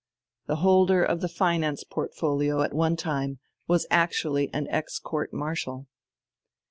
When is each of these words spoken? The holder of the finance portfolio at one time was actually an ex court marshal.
The 0.47 0.55
holder 0.55 1.03
of 1.03 1.21
the 1.21 1.27
finance 1.29 1.83
portfolio 1.83 2.61
at 2.63 2.73
one 2.73 2.95
time 2.95 3.37
was 3.67 3.85
actually 3.91 4.51
an 4.51 4.65
ex 4.71 4.97
court 4.97 5.31
marshal. 5.31 5.85